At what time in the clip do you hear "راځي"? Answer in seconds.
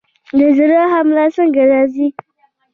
1.71-2.07